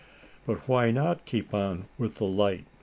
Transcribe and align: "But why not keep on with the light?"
"But 0.47 0.67
why 0.67 0.89
not 0.89 1.25
keep 1.25 1.53
on 1.53 1.85
with 1.99 2.15
the 2.15 2.25
light?" 2.25 2.65